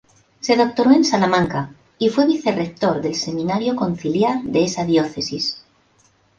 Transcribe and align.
Se 0.39 0.55
doctoró 0.57 0.93
en 0.93 1.03
Salamanca 1.05 1.75
y 1.99 2.09
fue 2.09 2.25
vicerrector 2.25 3.03
del 3.03 3.13
Seminario 3.13 3.75
Conciliar 3.75 4.41
de 4.41 4.63
esa 4.63 4.83
diócesis. 4.83 5.63